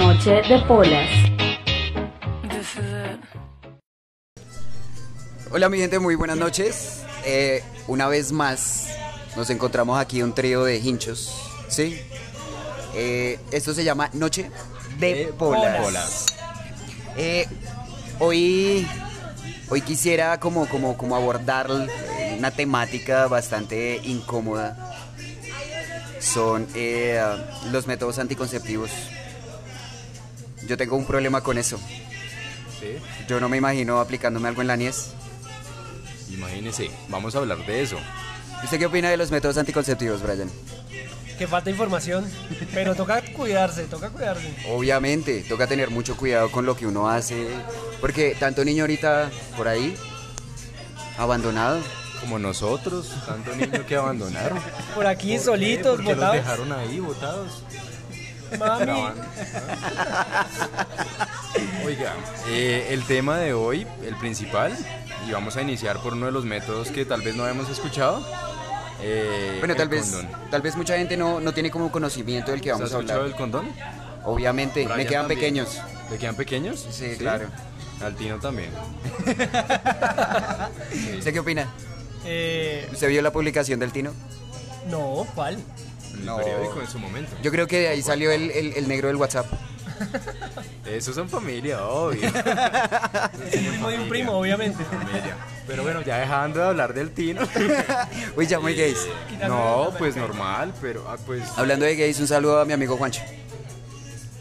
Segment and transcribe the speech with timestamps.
[0.00, 1.10] Noche de Polas.
[5.50, 7.02] Hola mi gente, muy buenas noches.
[7.26, 8.88] Eh, una vez más
[9.36, 11.30] nos encontramos aquí un trío de hinchos,
[11.68, 12.00] ¿sí?
[12.94, 14.50] Eh, esto se llama Noche
[14.98, 16.26] de, Polas.
[17.18, 17.46] Eh,
[18.20, 18.88] hoy,
[19.68, 21.68] hoy quisiera como, como, como abordar
[22.38, 24.96] una temática bastante incómoda.
[26.20, 27.22] Son eh,
[27.70, 28.90] los métodos anticonceptivos.
[30.66, 31.78] Yo tengo un problema con eso.
[32.78, 32.96] Sí,
[33.28, 35.12] Yo no me imagino aplicándome algo en la niez.
[36.30, 37.98] imagínese, vamos a hablar de eso.
[38.64, 40.50] ¿Usted qué opina de los métodos anticonceptivos, Brian?
[41.38, 42.26] Que falta información,
[42.74, 44.54] pero toca cuidarse, toca cuidarse.
[44.68, 47.48] Obviamente, toca tener mucho cuidado con lo que uno hace,
[48.00, 49.94] porque tanto niño ahorita por ahí,
[51.18, 51.80] abandonado.
[52.20, 54.58] Como nosotros, tanto niño que abandonaron.
[54.94, 56.36] Por aquí ¿Por solitos, ¿Por qué los botados.
[56.36, 57.62] dejaron ahí botados?
[58.58, 59.22] Mami, Grabando.
[61.84, 62.14] Oiga,
[62.48, 64.76] eh, el tema de hoy, el principal,
[65.28, 68.24] y vamos a iniciar por uno de los métodos que tal vez no habíamos escuchado.
[69.02, 70.28] eh, Bueno, el tal vez, condón.
[70.50, 72.96] tal vez mucha gente no, no tiene como conocimiento del que ¿Se ha vamos a
[72.96, 73.30] escuchado hablar.
[73.32, 73.68] del condón?
[74.24, 75.38] Obviamente, me Brian quedan también.
[75.40, 75.78] pequeños.
[76.10, 76.86] ¿Le quedan pequeños?
[76.90, 77.46] Sí, claro.
[78.02, 78.70] Al Tino también.
[81.18, 81.66] ¿Usted qué opina?
[82.24, 84.12] eh, ¿Usted vio la publicación del Tino?
[84.88, 85.58] no, ¿cuál?
[86.20, 86.36] El No.
[86.36, 87.32] periódico en su momento.
[87.42, 89.46] Yo creo que de ahí salió el, el- el negro del WhatsApp.
[90.86, 92.22] Esos son familia, obvio.
[93.52, 94.82] El primo de un primo, obviamente.
[94.84, 95.36] Familia.
[95.66, 97.42] Pero bueno, ya dejando de hablar del Tino.
[98.36, 99.06] Uy, ya muy gays.
[99.46, 103.20] No, pues normal, pero ah, pues Hablando de gays, un saludo a mi amigo Juancho.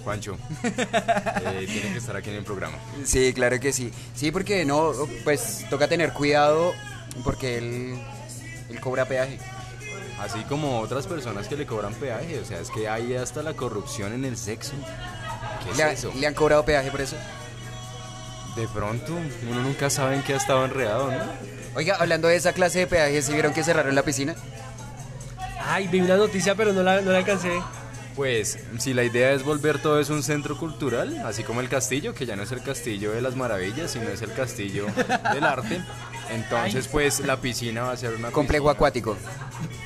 [0.04, 2.78] Juancho eh, tiene que estar aquí en el programa.
[3.04, 3.92] Sí, claro que sí.
[4.16, 4.94] Sí, porque no,
[5.26, 6.74] pues toca tener cuidado
[7.24, 8.00] porque él,
[8.70, 9.40] él cobra peaje.
[10.20, 13.54] Así como otras personas que le cobran peaje, o sea, es que hay hasta la
[13.54, 14.74] corrupción en el sexo.
[15.64, 16.12] ¿Qué es ¿Le, eso?
[16.16, 17.16] le han cobrado peaje por eso?
[18.56, 19.14] De pronto,
[19.50, 21.18] uno nunca sabe en qué ha estado enredado, ¿no?
[21.76, 24.36] Oiga, hablando de esa clase de peaje, ¿sí vieron que cerraron la piscina?
[25.66, 27.52] Ay, vi una noticia, pero no la, no la alcancé.
[28.16, 32.14] Pues, si la idea es volver todo eso un centro cultural, así como el castillo,
[32.14, 34.88] que ya no es el castillo de las maravillas, sino es el castillo
[35.34, 35.82] del arte,
[36.32, 38.72] entonces pues la piscina va a ser una Complejo piscina.
[38.74, 39.18] acuático.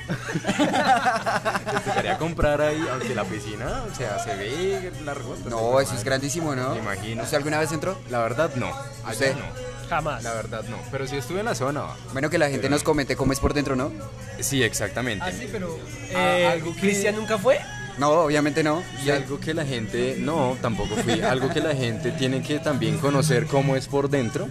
[0.43, 5.35] Te tocaría comprar ahí, aunque la piscina, o sea, se ve largo.
[5.49, 6.71] No, eso es grandísimo, ¿no?
[6.75, 7.23] Me imagino.
[7.23, 7.97] ¿Usted alguna vez entró?
[8.09, 8.69] La verdad no,
[9.09, 9.35] ¿Usted?
[9.35, 9.63] no.
[9.89, 10.23] Jamás.
[10.23, 11.81] La verdad no, pero sí estuve en la zona.
[11.81, 11.95] va.
[12.13, 13.91] Bueno, que la gente nos comente cómo es por dentro, ¿no?
[14.39, 15.23] Sí, exactamente.
[15.27, 15.77] Ah, sí, pero.
[16.15, 17.59] Ah, Eh, algo que- ¿Cristian nunca fue?
[17.97, 18.81] No, obviamente no.
[19.05, 22.97] Y algo que la gente, no, tampoco fui, algo que la gente tiene que también
[22.97, 24.47] conocer cómo es por dentro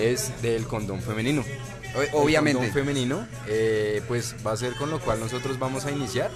[0.00, 1.44] es del condón femenino.
[1.96, 2.58] O- El obviamente.
[2.58, 6.30] condón femenino, eh, pues va a ser con lo cual nosotros vamos a iniciar.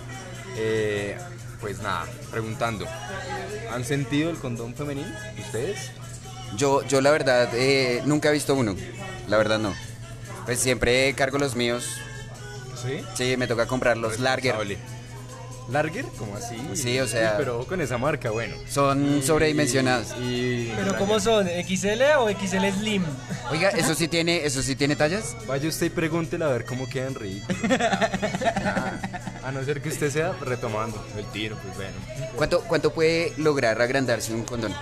[0.57, 1.17] Eh,
[1.61, 2.87] pues nada, preguntando,
[3.73, 5.09] ¿han sentido el condón femenino
[5.39, 5.91] ustedes?
[6.57, 8.75] Yo, yo la verdad, eh, nunca he visto uno.
[9.29, 9.75] La verdad no.
[10.47, 11.87] Pues siempre cargo los míos.
[12.83, 13.01] Sí.
[13.15, 14.55] Sí, me toca comprar los Larger.
[15.71, 16.07] ¿Larger?
[16.19, 16.57] ¿Cómo así?
[16.75, 18.57] Sí, o sea- pero con esa marca, bueno.
[18.71, 20.15] Son sobredimensionados.
[20.21, 21.47] Y, ¿Pero cómo son?
[21.47, 23.05] ¿XL o XL Slim?
[23.51, 25.37] Oiga, ¿eso sí tiene, eso sí tiene tallas?
[25.47, 27.55] Vaya usted y pregúntele a ver cómo quedan ricos.
[28.65, 28.91] Ah,
[29.45, 31.97] a no ser que usted sea retomando el tiro, pues bueno.
[32.37, 34.75] ¿Cuánto, cuánto puede lograr agrandarse un condón?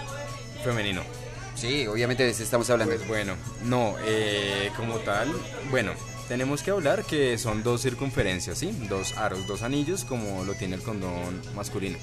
[0.65, 1.03] Femenino.
[1.57, 2.95] Sí, obviamente de eso estamos hablando.
[2.95, 5.33] Pues bueno, no, eh, como tal,
[5.71, 5.93] bueno,
[6.29, 8.71] tenemos que hablar que son dos circunferencias, ¿sí?
[8.89, 11.99] Dos aros, dos anillos, como lo tiene el condón masculino.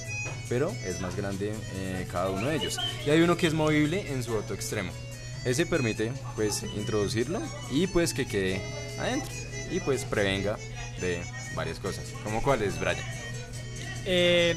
[0.50, 2.78] Pero es más grande eh, cada uno de ellos.
[3.06, 4.92] Y hay uno que es movible en su otro extremo.
[5.46, 7.42] Ese permite, pues, introducirlo
[7.72, 8.62] y pues que quede
[9.00, 9.32] adentro.
[9.72, 10.58] Y pues prevenga
[11.02, 11.22] de
[11.56, 12.06] varias cosas.
[12.24, 12.98] ¿Como cuál es, Brian?
[14.06, 14.56] Eh,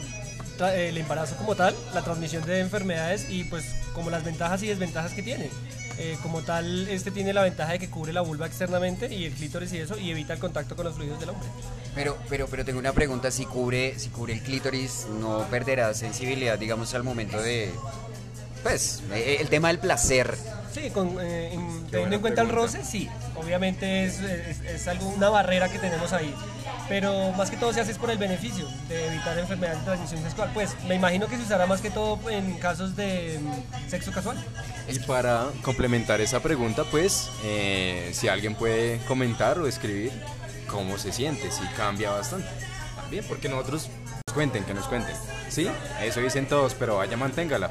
[0.75, 5.13] el embarazo como tal, la transmisión de enfermedades y pues como las ventajas y desventajas
[5.13, 5.51] que tiene.
[5.99, 9.33] Eh, como tal, este tiene la ventaja de que cubre la vulva externamente y el
[9.33, 11.49] clítoris y eso y evita el contacto con los fluidos del hombre.
[11.95, 16.59] Pero, pero, pero tengo una pregunta, si cubre, si cubre el clítoris, ¿no perderá sensibilidad,
[16.59, 17.71] digamos, al momento de...
[18.63, 20.37] Pues, eh, el tema del placer.
[20.77, 22.77] Sí, con, eh, en- teniendo en cuenta el pregunta.
[22.79, 23.09] roce, sí.
[23.35, 26.35] Obviamente es, es, es algo, una barrera que tenemos ahí.
[26.87, 30.23] Pero más que todo se hace es por el beneficio de evitar enfermedades de transmisión
[30.23, 30.51] sexual.
[30.53, 34.37] Pues me imagino que se usará más que todo en casos de mm, sexo casual.
[34.89, 40.13] Y para complementar esa pregunta, pues, eh, si alguien puede comentar o escribir
[40.69, 42.49] cómo se siente, si cambia bastante.
[42.97, 43.89] También, porque nosotros
[44.27, 45.17] nos cuenten, que nos cuenten.
[45.49, 45.69] ¿Sí?
[46.03, 47.71] Eso dicen todos, pero vaya, manténgala.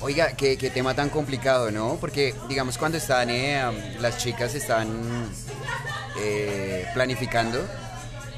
[0.00, 1.96] Oiga, qué, qué tema tan complicado, ¿no?
[2.00, 4.88] Porque, digamos, cuando están, eh, las chicas están
[6.18, 7.64] eh, planificando,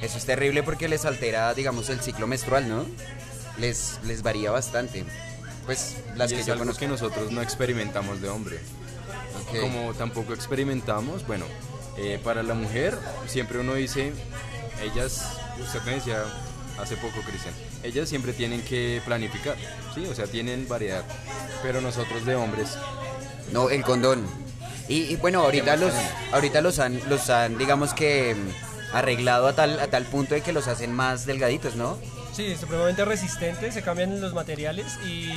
[0.01, 2.87] eso es terrible porque les altera, digamos, el ciclo menstrual, ¿no?
[3.59, 5.05] Les, les varía bastante.
[5.67, 6.81] Pues las y que es yo algo conozco.
[6.81, 8.59] que nosotros no experimentamos de hombre.
[9.61, 11.45] Como tampoco experimentamos, bueno,
[11.97, 12.97] eh, para la mujer
[13.27, 14.13] siempre uno dice,
[14.83, 16.25] ellas, usted me decía
[16.81, 19.57] hace poco, Cristian, ellas siempre tienen que planificar,
[19.95, 20.05] ¿sí?
[20.07, 21.05] O sea, tienen variedad.
[21.63, 22.77] Pero nosotros de hombres,
[23.53, 24.27] No, el condón.
[24.89, 25.93] Y, y bueno, ahorita los,
[26.33, 30.41] ahorita los han, los han, digamos que mm, arreglado a tal, a tal punto de
[30.41, 31.99] que los hacen más delgaditos, ¿no?
[32.33, 35.31] Sí, supremamente resistente, se cambian los materiales y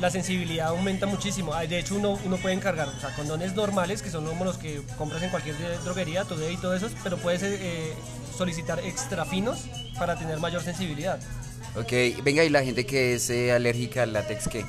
[0.00, 1.54] la sensibilidad aumenta muchísimo.
[1.54, 4.82] De hecho, uno, uno puede encargar o sea, condones normales, que son como los que
[4.98, 7.94] compras en cualquier droguería, Today y todo eso, pero puedes eh,
[8.36, 9.66] solicitar extra finos
[9.98, 11.18] para tener mayor sensibilidad.
[11.76, 11.92] Ok,
[12.22, 14.64] venga, y la gente que es eh, alérgica al látex, ¿qué?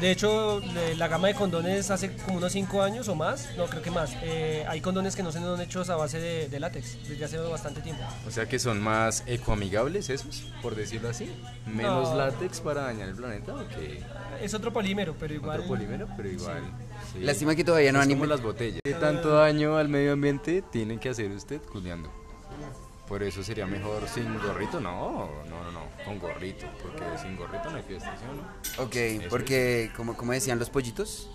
[0.00, 0.62] De hecho,
[0.96, 4.12] la gama de condones hace como unos 5 años o más, no creo que más.
[4.22, 7.82] eh, hay condones que no son hechos a base de, de látex desde hace bastante
[7.82, 8.02] tiempo.
[8.26, 11.30] o sea que son más ecoamigables esos, por decirlo así.
[11.66, 12.16] Menos No.
[12.16, 14.02] látex para dañar el planeta, o que
[14.42, 15.58] Es otro polímero, pero igual.
[15.58, 16.62] otro polímero, pero igual.
[17.12, 17.18] sí.
[17.20, 18.80] Lástima que todavía no han inven- las botellas.
[18.82, 22.10] ¿Qué tanto daño al medio ambiente tiene que hacer usted culeando?
[23.10, 27.68] Por eso sería mejor sin gorrito, no, no, no, no, con gorrito, porque sin gorrito
[27.68, 28.84] no hay fiesta, ¿sí o no?
[28.84, 31.28] Ok, porque, como, como decían los pollitos.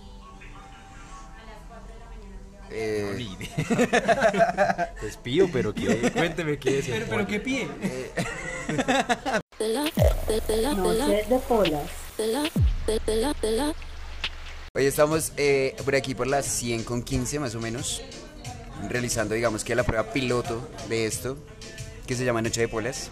[2.70, 4.94] Eh, Ni idea.
[5.00, 6.88] Pues pío, pero que, cuénteme qué es.
[6.88, 7.26] el Pero, pero.
[7.26, 7.68] ¿qué pie?
[10.78, 11.90] Noches de polas.
[14.74, 18.00] Hoy estamos eh, por aquí por las 100 con 15 más o menos,
[18.88, 21.36] realizando digamos que la prueba piloto de esto,
[22.06, 23.08] que se llama Noche de Polas.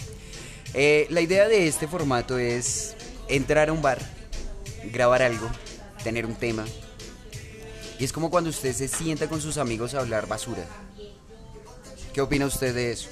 [0.75, 2.97] Eh, la idea de este formato es
[3.29, 3.99] entrar a un bar,
[4.93, 5.49] grabar algo,
[6.03, 6.65] tener un tema.
[7.99, 10.65] Y es como cuando usted se sienta con sus amigos a hablar basura.
[12.13, 13.09] ¿Qué opina usted de eso?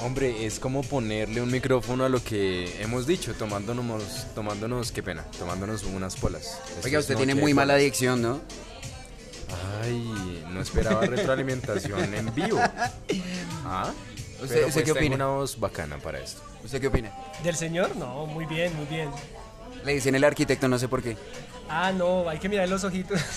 [0.00, 5.24] Hombre, es como ponerle un micrófono a lo que hemos dicho, tomándonos, tomándonos, qué pena,
[5.38, 6.60] tomándonos unas polas.
[6.68, 8.40] Esto Oiga, usted tiene muy mala adicción, ¿no?
[9.82, 12.58] Ay, no esperaba retroalimentación en vivo.
[13.64, 13.92] ¿Ah?
[14.42, 15.14] ¿Usted- Pero usted pues qué tengo opina?
[15.16, 16.42] una voz bacana para esto.
[16.64, 17.12] ¿Usted qué opina?
[17.42, 17.94] ¿Del señor?
[17.96, 19.10] No, muy bien, muy bien.
[19.84, 21.16] Le dicen el arquitecto, no sé por qué.
[21.68, 23.20] Ah, no, hay que mirar los ojitos.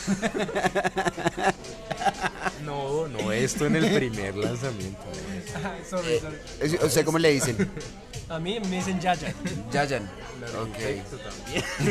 [2.65, 5.00] No, no, esto en el primer lanzamiento.
[5.63, 6.38] Ah, sorry, sorry.
[6.59, 7.69] Es- ¿Usted cómo le dicen?
[8.30, 9.33] A mí me dicen Yaya.
[9.71, 10.04] Yayan.
[10.62, 10.77] Ok.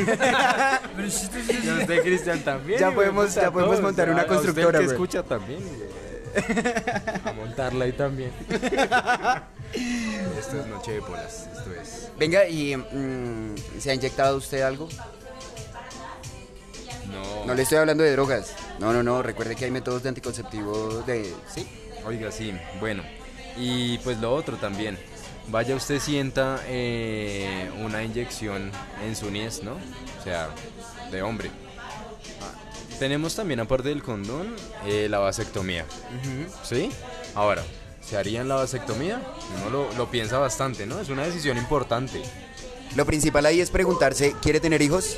[0.95, 2.79] Pero si esto es- Y a usted, Cristian, también.
[2.79, 4.95] Ya podemos- ya podemos montar o sea, una a usted constructora, que güey.
[4.95, 5.59] escucha también.
[7.25, 8.31] A montarla ahí también.
[10.37, 11.47] Esto es Noche de Polas.
[11.57, 12.09] Esto es.
[12.19, 14.87] Venga, ¿y mm, se ha inyectado usted algo?
[17.17, 17.45] No.
[17.45, 18.53] No le estoy hablando de drogas.
[18.79, 19.23] No, no, no.
[19.23, 21.33] Recuerde que hay métodos de anticonceptivo de...
[21.53, 21.67] ¿Sí?
[22.05, 23.03] Oiga, sí, bueno.
[23.57, 24.97] Y pues lo otro también.
[25.49, 28.69] Vaya usted sienta eh, una inyección
[29.05, 29.73] en su niez, ¿no?
[29.73, 30.49] O sea,
[31.09, 31.49] de hombre.
[32.99, 34.55] Tenemos también, aparte del condón,
[34.85, 35.85] eh, la vasectomía.
[36.63, 36.91] ¿Sí?
[37.35, 37.63] Ahora,
[38.01, 39.21] ¿se harían la vasectomía?
[39.61, 40.99] Uno lo, lo piensa bastante, ¿no?
[40.99, 42.21] Es una decisión importante.
[42.95, 45.17] Lo principal ahí es preguntarse, ¿quiere tener hijos?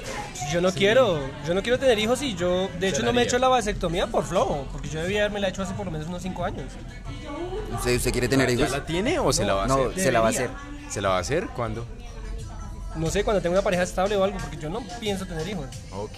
[0.52, 3.24] Yo no quiero, yo no quiero tener hijos y yo, de hecho, no me he
[3.26, 6.08] hecho la vasectomía por flojo, porque yo debía haberme la hecho hace por lo menos
[6.08, 6.66] unos 5 años.
[7.76, 8.72] ¿Usted, usted quiere tener ¿Ya hijos?
[8.72, 10.04] la tiene o se la va a No, hacer?
[10.04, 10.50] se la va a hacer.
[10.90, 11.48] ¿Se la va a hacer?
[11.56, 11.86] ¿Cuándo?
[13.00, 15.66] No sé, cuando tenga una pareja estable o algo, porque yo no pienso tener hijos.
[15.92, 16.12] Ok.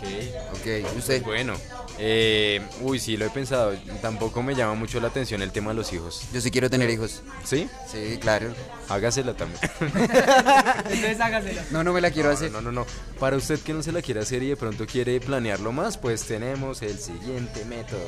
[0.54, 1.24] Ok, ¿usted?
[1.24, 1.54] Bueno,
[2.00, 3.74] eh, uy, sí, lo he pensado.
[4.02, 6.24] Tampoco me llama mucho la atención el tema de los hijos.
[6.34, 7.22] Yo sí quiero tener hijos.
[7.44, 7.70] ¿Sí?
[7.92, 8.54] Sí, claro.
[8.90, 9.60] Hágasela también.
[9.80, 11.64] Entonces hágasela.
[11.70, 12.52] No, no me la quiero No, hacer.
[12.52, 12.86] No, no, no.
[13.20, 16.24] Para usted que no se la quiere hacer y de pronto quiere planearlo más, pues
[16.24, 18.00] tenemos el siguiente método.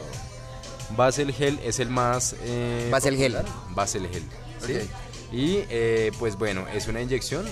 [0.97, 2.35] Basel Gel es el más...
[2.43, 3.37] Eh, Basel Gel.
[3.69, 4.23] Basel Gel.
[4.65, 4.89] ¿sí?
[5.31, 7.45] Y eh, pues bueno, es una inyección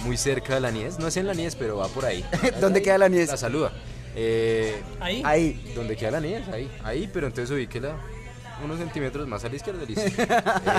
[0.00, 0.98] muy cerca de la niez.
[0.98, 2.24] No es en la niez, pero va por ahí.
[2.60, 3.28] ¿Dónde queda la niez?
[3.28, 3.72] La saluda.
[4.16, 5.22] Eh, Ahí.
[5.24, 5.72] Ahí.
[5.74, 6.46] ¿Dónde queda la niez?
[6.48, 6.70] Ahí.
[6.82, 7.96] Ahí, pero entonces ubíquela
[8.64, 9.84] unos centímetros más a la izquierda.
[9.86, 10.02] listo.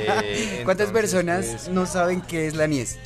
[0.03, 2.97] Eh, ¿Cuántas entonces, personas pues, no saben qué es la niez?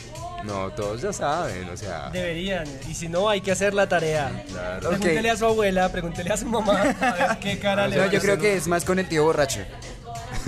[0.46, 2.10] no, todos ya saben, o sea...
[2.12, 4.44] Deberían, y si no, hay que hacer la tarea.
[4.48, 4.90] Claro.
[4.90, 8.12] Pregúntele a su abuela, pregúntele a su mamá, a ver qué cara le No, va
[8.12, 9.62] yo a creo que es más con el tío borracho.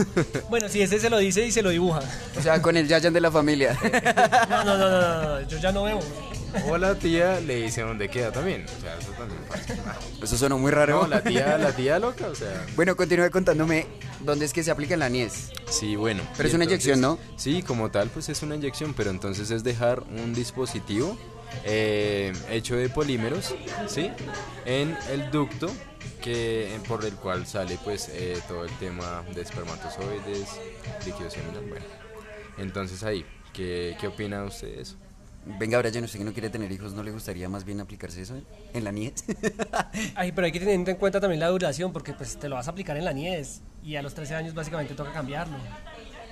[0.50, 2.02] Bueno, si ese se lo dice y se lo dibuja.
[2.38, 3.78] O sea, con el Yayan de la familia.
[4.50, 6.00] No, no, no, no, no, no, yo ya no veo.
[6.70, 8.66] O la tía le dice dónde queda también.
[8.66, 9.76] O sea, eso también pasa.
[10.24, 11.02] Eso sonó muy raro.
[11.04, 12.66] No, la tía, la tía loca, o sea.
[12.76, 13.86] Bueno, continúe contándome
[14.22, 15.52] dónde es que se aplica la niez.
[15.70, 16.24] Sí, bueno.
[16.36, 17.20] Pero es una inyección, ¿no?
[17.36, 21.18] Sí, como tal, pues es una inyección, pero entonces es dejar un dispositivo
[21.64, 23.54] eh, hecho de polímeros,
[23.88, 24.10] ¿sí?
[24.66, 25.72] En el ducto
[26.22, 30.50] que por el cual sale pues eh, todo el tema de espermatozoides,
[31.06, 31.86] líquido seminal, bueno.
[32.58, 34.96] Entonces ahí, ¿qué, qué opina usted de eso?
[35.60, 38.36] Venga, Brian, usted que no quiere tener hijos, ¿no le gustaría más bien aplicarse eso
[38.74, 39.24] en la niñez?
[40.16, 42.68] Ay, pero hay que tener en cuenta también la duración, porque pues te lo vas
[42.68, 45.56] a aplicar en la niñez y a los 13 años básicamente toca cambiarlo.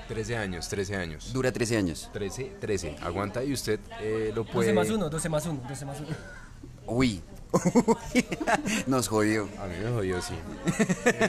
[0.10, 1.34] 13 años, 13 años.
[1.34, 2.10] Dura 13 años.
[2.14, 2.98] 13, 13.
[3.02, 4.74] Aguanta y usted eh, lo puede...
[4.74, 6.10] 12 más 1, 12 más 1, 12 más 1.
[6.88, 7.24] Uy.
[8.88, 9.48] Nos jodió.
[9.60, 10.34] A mí me jodió, sí.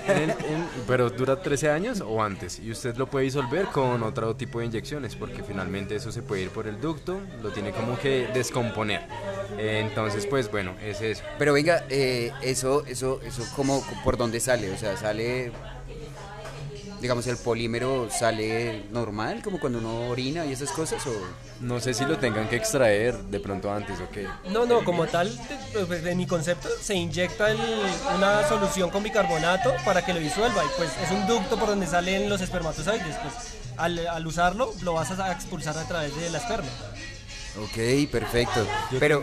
[0.07, 2.59] En el- en- pero dura 13 años o antes.
[2.61, 6.43] Y usted lo puede disolver con otro tipo de inyecciones, porque finalmente eso se puede
[6.43, 9.03] ir por el ducto, lo tiene como que descomponer.
[9.59, 11.23] Entonces, pues bueno, es eso.
[11.39, 14.71] Pero venga, eh, eso, eso, eso, ¿cómo, por dónde sale?
[14.73, 15.53] O sea, sale,
[17.01, 21.13] digamos, el polímero sale normal, como cuando uno orina y esas cosas, o
[21.61, 24.27] No sé si lo tengan que extraer de pronto antes o qué.
[24.51, 25.31] No, no, como tal,
[25.89, 27.59] pues, en mi concepto, se inyecta el-
[28.17, 31.87] una solución con bicarbonato para que lo disuelva y pues es un ducto por donde
[31.87, 33.17] salen los espermatozoides.
[33.17, 33.35] Pues
[33.77, 36.69] al, al usarlo lo vas a expulsar a través de la esperma.
[37.63, 38.67] Ok, perfecto.
[39.01, 39.23] Pero,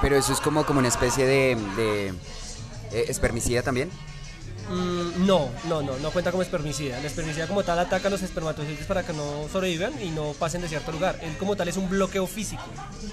[0.00, 2.08] pero eso es como, como una especie de, de
[2.92, 3.90] eh, espermicida también.
[4.68, 7.00] Mm, no, no, no, no cuenta como espermicida.
[7.00, 10.60] La espermicida como tal ataca a los espermatozoides para que no sobrevivan y no pasen
[10.60, 11.18] de cierto lugar.
[11.22, 12.62] Él como tal es un bloqueo físico.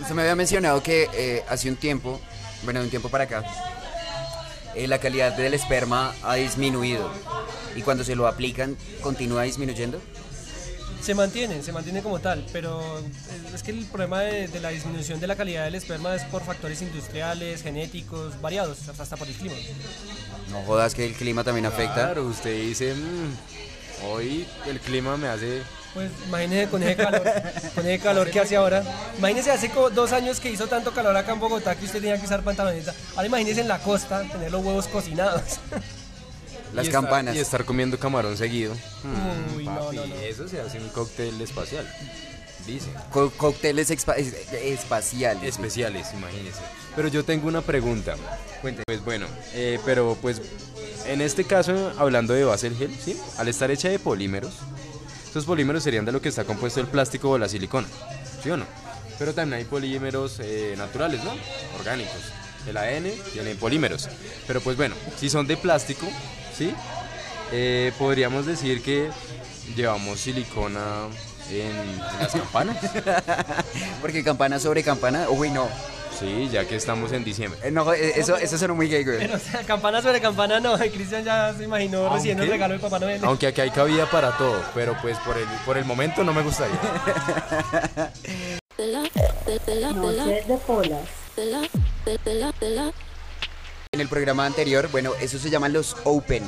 [0.01, 2.19] Usted me había mencionado que eh, hace un tiempo,
[2.63, 3.43] bueno, de un tiempo para acá,
[4.75, 7.09] eh, la calidad del esperma ha disminuido.
[7.75, 10.01] Y cuando se lo aplican, continúa disminuyendo.
[11.05, 13.03] Se mantiene, se mantiene como tal, pero eh,
[13.53, 16.43] es que el problema de, de la disminución de la calidad del esperma es por
[16.43, 19.53] factores industriales, genéticos, variados, hasta por el clima.
[20.49, 21.93] No jodas que el clima también afecta.
[22.05, 25.61] Claro, usted dice, "Mm, hoy el clima me hace...
[25.93, 27.21] Pues imagínese con ese calor,
[27.75, 28.83] con ese calor que hace ahora.
[29.19, 32.19] Imagínese hace como dos años que hizo tanto calor acá en Bogotá que usted tenía
[32.19, 32.95] que usar pantaloneta.
[33.15, 35.43] Ahora imagínese en la costa tener los huevos cocinados.
[36.75, 37.35] Las y estar- campanas.
[37.35, 38.73] y estar comiendo camarón seguido.
[39.55, 40.15] Uy, no, Papi, no, no.
[40.15, 41.89] Eso se hace un cóctel espacial.
[42.67, 42.87] Dice.
[43.11, 45.43] Co- cócteles espaciales.
[45.43, 46.59] Especiales, imagínese.
[46.95, 48.15] Pero yo tengo una pregunta.
[48.61, 50.41] Pues bueno, eh, pero pues
[51.05, 53.19] en este caso, hablando de base del gel, ¿sí?
[53.37, 54.53] Al estar hecha de polímeros,
[55.27, 57.87] estos polímeros serían de lo que está compuesto el plástico o la silicona,
[58.43, 58.65] ¿sí o no?
[59.19, 61.33] Pero también hay polímeros eh, naturales, ¿no?
[61.77, 62.21] Orgánicos.
[62.67, 64.09] El AN tiene polímeros.
[64.47, 66.07] Pero pues bueno, si son de plástico,
[66.57, 66.73] ¿sí?
[67.51, 69.09] Eh, podríamos decir que
[69.75, 70.81] llevamos silicona
[71.51, 72.77] en, en las campanas.
[74.01, 75.27] Porque campana sobre campana.
[75.29, 75.67] Uy, no.
[76.17, 77.59] Sí, ya que estamos en diciembre.
[77.61, 79.17] Eh, no, eh, eso, eso sonó muy gay, güey.
[79.17, 82.73] Pero o sea, campana sobre campana no, Cristian ya se imaginó recién el Aunque- regalo
[82.75, 83.19] de Papá Noel.
[83.25, 86.41] Aunque aquí hay cabida para todo, pero pues por el, por el momento no me
[86.41, 86.79] gustaría.
[88.77, 91.01] Noche de polas.
[93.95, 96.43] En el programa anterior, bueno, eso se llaman los Open.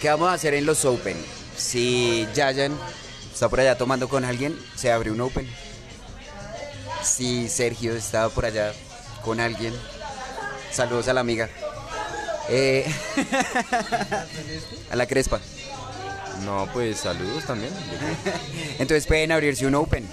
[0.00, 1.16] ¿Qué vamos a hacer en los Open?
[1.56, 2.76] Si Yayan
[3.32, 5.48] está por allá tomando con alguien, se abre un Open.
[7.04, 8.72] Si Sergio está por allá
[9.24, 9.72] con alguien,
[10.72, 11.48] saludos a la amiga.
[12.48, 12.92] Eh,
[14.90, 15.40] a la Crespa.
[16.44, 17.72] No, pues saludos también.
[18.80, 20.04] Entonces pueden abrirse un Open.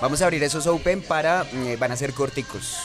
[0.00, 1.44] Vamos a abrir esos Open para.
[1.44, 2.78] mm, van a ser corticos.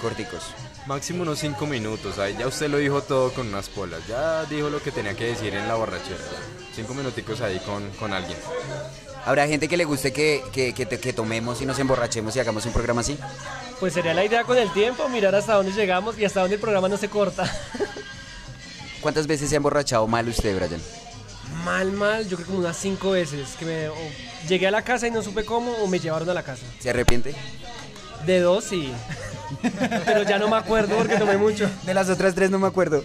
[0.00, 0.44] Corticos.
[0.90, 2.18] Máximo unos 5 minutos.
[2.18, 4.04] Ahí ya usted lo dijo todo con unas polas.
[4.08, 6.18] Ya dijo lo que tenía que decir en la borrachera.
[6.74, 8.36] 5 minuticos ahí con, con alguien.
[9.24, 12.66] ¿Habrá gente que le guste que, que, que, que tomemos y nos emborrachemos y hagamos
[12.66, 13.16] un programa así?
[13.78, 16.60] Pues sería la idea con el tiempo, mirar hasta dónde llegamos y hasta dónde el
[16.60, 17.48] programa no se corta.
[19.00, 20.82] ¿Cuántas veces se ha emborrachado mal usted, Brian?
[21.64, 23.94] Mal, mal, yo creo como unas cinco veces que me o
[24.48, 26.66] llegué a la casa y no supe cómo o me llevaron a la casa.
[26.80, 27.32] ¿Se arrepiente?
[28.26, 28.92] De dos sí.
[30.04, 31.68] Pero ya no me acuerdo porque tomé mucho.
[31.84, 33.02] De las otras tres no me acuerdo.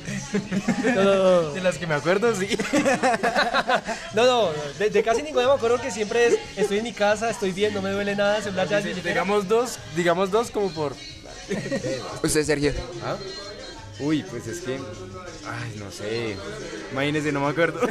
[0.95, 1.41] No, no, no.
[1.53, 2.57] De las que me acuerdo, sí.
[4.13, 4.49] No, no,
[4.79, 7.73] de, de casi ninguna me acuerdo que siempre es estoy en mi casa, estoy bien,
[7.73, 10.93] no me duele nada, celular ya digamos dos, digamos dos como por...
[12.23, 12.73] ¿Usted, Sergio?
[13.03, 13.17] ¿Ah?
[13.99, 14.75] Uy, pues es que...
[14.75, 16.35] Ay, no sé.
[16.91, 17.81] Imagínese, no me acuerdo.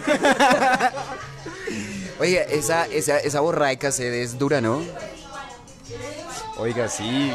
[2.20, 4.82] Oye, esa, esa, esa borraica se es dura, ¿no?
[6.56, 7.32] Oiga, sí.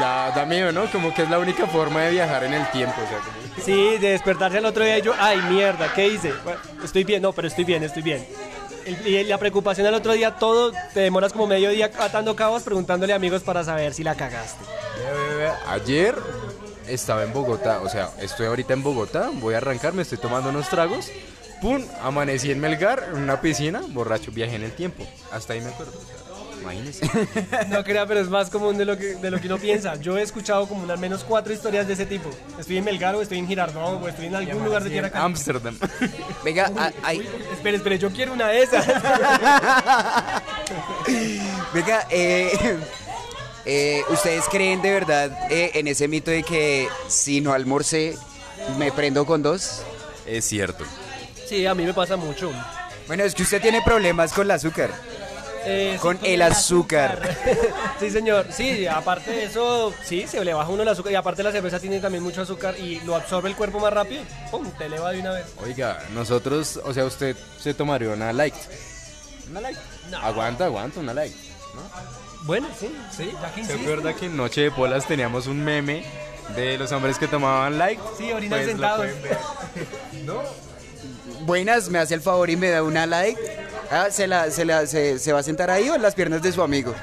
[0.00, 0.90] Da, da miedo, ¿no?
[0.90, 2.94] Como que es la única forma de viajar en el tiempo.
[3.02, 3.64] O sea, como...
[3.64, 6.32] Sí, de despertarse al otro día y yo, ay, mierda, ¿qué hice?
[6.44, 8.26] Bueno, estoy bien, no, pero estoy bien, estoy bien.
[9.04, 13.12] Y la preocupación al otro día, todo, te demoras como medio día atando cabos preguntándole
[13.12, 14.64] a amigos para saber si la cagaste.
[15.68, 16.14] Ayer
[16.86, 20.50] estaba en Bogotá, o sea, estoy ahorita en Bogotá, voy a arrancar, me estoy tomando
[20.50, 21.10] unos tragos,
[21.60, 25.04] pum, amanecí en Melgar, en una piscina, borracho, viajé en el tiempo.
[25.32, 25.98] Hasta ahí me acuerdo.
[25.98, 26.35] o sea,
[26.72, 27.08] imagínese.
[27.68, 29.96] No crea, pero es más común de lo que, de lo que uno piensa.
[29.96, 32.30] Yo he escuchado como al menos cuatro historias de ese tipo.
[32.58, 35.38] Estoy en Melgar o estoy en Girardot o estoy en algún lugar de tierra caliente.
[35.38, 35.78] Ámsterdam.
[36.44, 38.86] Venga, a- hay, Espere, espere, yo quiero una de esas.
[41.72, 42.78] Venga, eh,
[43.64, 48.16] eh, ¿ustedes creen de verdad eh, en ese mito de que si no almorcé,
[48.78, 49.82] me prendo con dos?
[50.26, 50.84] Es cierto.
[51.48, 52.50] Sí, a mí me pasa mucho.
[53.06, 54.90] Bueno, es que usted tiene problemas con el azúcar.
[55.68, 57.36] Eh, Con el azúcar.
[58.00, 58.46] sí, señor.
[58.50, 61.12] Sí, aparte de eso, sí, se le baja uno el azúcar.
[61.12, 64.22] Y aparte la cerveza tiene también mucho azúcar y lo absorbe el cuerpo más rápido.
[64.50, 64.70] ¡Pum!
[64.78, 65.46] Te eleva de una vez.
[65.64, 68.54] Oiga, nosotros, o sea, usted se tomaría una light.
[69.50, 69.78] Una light.
[70.10, 70.18] No.
[70.18, 71.34] Aguanta, aguanta, una light.
[71.74, 71.82] ¿no?
[72.44, 73.32] Bueno, sí, sí.
[73.42, 76.04] Ya que ¿Se acuerda que en Noche de Polas teníamos un meme
[76.54, 77.98] de los hombres que tomaban light?
[78.16, 79.06] Sí, orinan Pues sentados.
[80.24, 80.42] ¿No?
[81.40, 83.40] Buenas, me hace el favor y me da una like.
[83.90, 86.42] Ah, ¿se, la, se, la- se, se va a sentar ahí o en las piernas
[86.42, 86.94] de su amigo?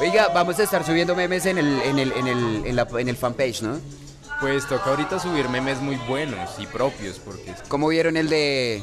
[0.00, 3.08] Oiga, vamos a estar subiendo memes en el, en el, en el, en la- en
[3.08, 3.78] el fanpage, ¿no?
[4.40, 8.82] Pues toca ahorita subir memes muy buenos y propios, porque ¿Cómo vieron el de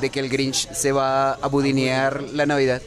[0.00, 2.82] de que el Grinch se va a budinear la Navidad?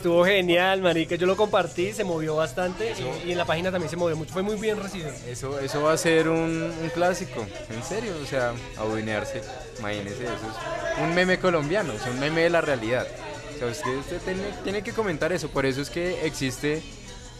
[0.00, 1.14] Estuvo genial, marica.
[1.16, 4.32] Yo lo compartí, se movió bastante y, y en la página también se movió mucho.
[4.32, 5.10] Fue muy bien recibido.
[5.28, 9.42] eso, eso va a ser un, un clásico, en serio, o sea, abuinearse,
[9.78, 13.06] imagínese, eso es un meme colombiano, es un meme de la realidad.
[13.54, 16.82] O sea, usted, usted tiene, tiene que comentar eso, por eso es que existe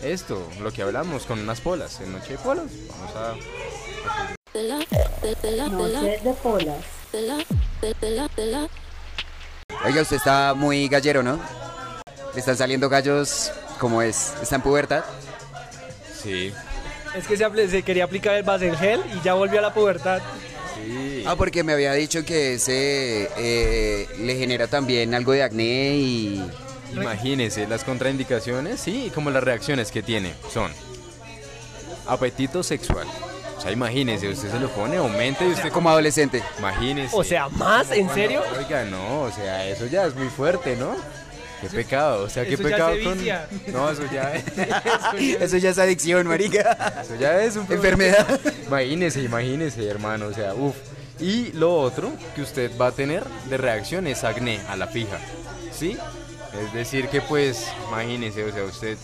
[0.03, 2.67] esto, lo que hablamos con unas polas, en Noche de Polas.
[2.91, 3.37] Vamos a...
[6.03, 6.85] Noche de polas.
[9.83, 11.41] Oiga, usted está muy gallero, ¿no?
[12.35, 14.35] Le están saliendo gallos, ¿cómo es?
[14.43, 15.05] ¿Está en pubertad?
[16.23, 16.53] Sí,
[17.17, 20.21] Es que se, quería aplicar el Basengel y ya volvió a la pubertad.
[20.77, 21.25] sí.
[21.27, 26.51] Ah, porque me había dicho que ese eh, le genera también algo de acné y...
[26.93, 30.73] Imagínese las contraindicaciones, sí, y como las reacciones que tiene son
[32.07, 33.07] apetito sexual.
[33.57, 36.43] O sea, imagínese, usted se lo pone, aumenta y usted Como adolescente.
[36.59, 37.15] Imagínese.
[37.15, 37.91] O sea, ¿más?
[37.93, 38.43] ¿En serio?
[38.59, 40.97] Oiga, no, o sea, eso ya es muy fuerte, ¿no?
[41.61, 43.15] Qué pecado, o sea, qué Eso ya pecado se con.
[43.19, 43.49] vicia.
[43.73, 44.45] No, eso ya es.
[44.47, 46.95] Eso ya, Eso ya es adicción, marica.
[47.03, 47.67] eso ya es un.
[47.71, 48.41] Enfermedad.
[48.67, 50.77] Imagínese, imagínese, hermano, o sea, uff.
[51.19, 55.19] Y lo otro que usted va a tener de reacción es acné a la fija,
[55.71, 55.99] ¿sí?
[56.67, 58.97] Es decir, que pues, imagínese, o sea, usted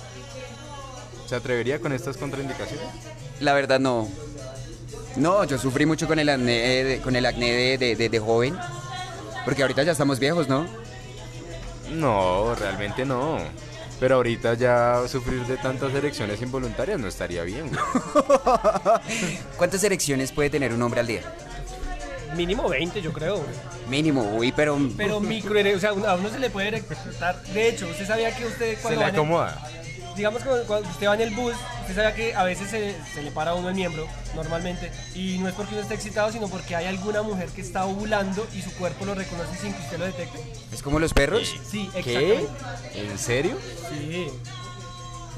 [1.28, 2.86] se atrevería con estas contraindicaciones.
[3.40, 4.08] La verdad no.
[5.16, 8.08] No, yo sufrí mucho con el acné, eh, de, con el acné de, de- de-
[8.08, 8.56] de joven.
[9.44, 10.66] Porque ahorita ya estamos viejos, ¿no?
[11.90, 13.38] No, realmente no.
[13.98, 17.68] Pero ahorita ya sufrir de tantas erecciones involuntarias no estaría bien.
[17.68, 17.80] güey.
[19.56, 21.22] ¿Cuántas erecciones puede tener un hombre al día?
[22.36, 23.42] Mínimo 20, yo creo.
[23.88, 24.78] Mínimo, uy, pero...
[24.96, 27.42] Pero micro, o sea, a uno se le puede erectar.
[27.44, 29.70] De hecho, usted sabía que usted Se cuando le va en el- acomoda.
[30.16, 33.22] Digamos que cuando usted va en el bus, usted sabe que a veces se, se
[33.22, 36.48] le para a uno el miembro, normalmente, y no es porque uno esté excitado, sino
[36.48, 39.98] porque hay alguna mujer que está ovulando y su cuerpo lo reconoce sin que usted
[39.98, 40.40] lo detecte.
[40.72, 41.54] ¿Es como los perros?
[41.70, 42.38] Sí, ¿Qué?
[42.40, 43.10] exactamente.
[43.12, 43.56] ¿En serio?
[43.90, 44.28] Sí,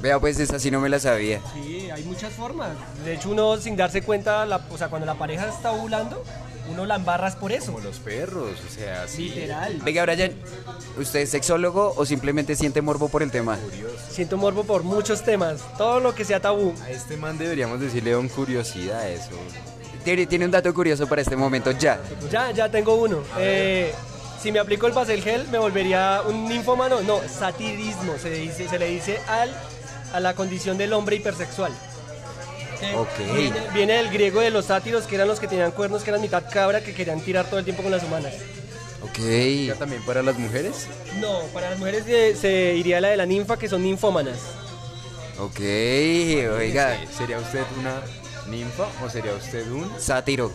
[0.01, 1.41] Vea, pues esa sí no me la sabía.
[1.53, 2.69] sí, hay muchas formas.
[3.03, 6.23] De hecho, uno sin darse cuenta, la- o sea, cuando la pareja está ovulando,
[6.71, 7.71] uno la embarras por eso.
[7.71, 9.29] Como los perros, o sea, sí.
[9.29, 9.77] Literal.
[9.83, 10.33] Venga, Brian,
[10.97, 13.57] ¿usted es sexólogo o simplemente siente morbo por el tema?
[14.09, 16.73] Siento morbo por muchos temas, todo lo que sea tabú.
[16.83, 19.31] A este man deberíamos decirle con curiosidad eso.
[20.03, 21.99] Tiene, tiene un dato curioso para este momento, ya.
[22.31, 23.21] Ya, ya tengo uno.
[23.37, 23.93] Eh,
[24.41, 27.01] si me aplico el Basel Gel, me volvería un ninfómano.
[27.01, 29.51] No, satirismo, se, dice, se le dice al,
[30.13, 31.73] a la condición del hombre hipersexual.
[32.79, 33.35] Que Ok.
[33.35, 36.21] Viene, viene del griego de los sátiros, que eran los que tenían cuernos, que eran
[36.21, 38.33] mitad cabra, que querían tirar todo el tiempo con las humanas.
[39.01, 39.19] Ok.
[39.67, 40.87] ¿Ya también para las mujeres?
[41.19, 44.37] No, para las mujeres se, se iría la de la ninfa, que son ninfómanas.
[45.39, 45.59] Ok,
[46.57, 46.97] oiga.
[46.99, 48.01] Sí, ¿Sería usted una
[48.49, 50.51] ninfa o sería usted un Sátiro.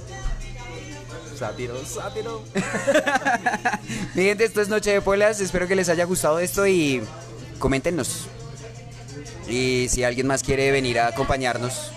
[1.39, 1.83] sátiro?
[1.87, 2.43] Sátiro.
[4.15, 5.41] Mi gente, esto es Noche de Polas.
[5.41, 7.03] Espero que les haya gustado esto y
[7.59, 8.27] coméntenos.
[9.49, 11.91] Y si alguien más quiere venir a acompañarnos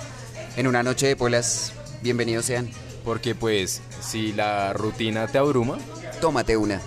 [0.58, 2.70] en una noche de polas, bienvenidos sean.
[3.06, 5.78] Porque pues, si la rutina te abruma,
[6.20, 6.82] Tómate una.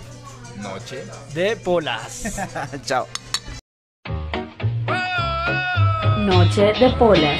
[0.57, 1.03] noche
[1.33, 2.35] De polas.
[2.85, 3.07] Chao.
[6.19, 7.39] Noche de polas.